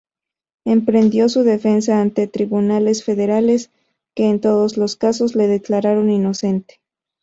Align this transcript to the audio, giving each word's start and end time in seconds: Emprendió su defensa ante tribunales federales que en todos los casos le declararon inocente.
Emprendió 0.65 1.29
su 1.29 1.43
defensa 1.43 2.01
ante 2.01 2.25
tribunales 2.25 3.03
federales 3.03 3.69
que 4.15 4.31
en 4.31 4.41
todos 4.41 4.75
los 4.75 4.95
casos 4.95 5.35
le 5.35 5.45
declararon 5.45 6.09
inocente. 6.09 6.81